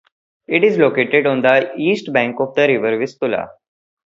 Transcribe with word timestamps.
It 0.47 0.63
is 0.63 0.79
located 0.79 1.27
on 1.27 1.43
the 1.43 1.73
east 1.77 2.11
bank 2.11 2.37
of 2.39 2.55
the 2.55 2.65
river 2.67 2.97
Vistula. 2.97 3.49